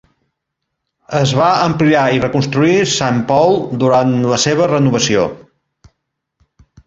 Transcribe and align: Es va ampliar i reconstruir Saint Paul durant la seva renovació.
Es 1.17 1.33
va 1.39 1.49
ampliar 1.65 2.05
i 2.15 2.21
reconstruir 2.23 2.79
Saint 2.93 3.21
Paul 3.31 3.55
durant 3.83 4.15
la 4.33 4.39
seva 4.45 4.69
renovació. 4.71 5.27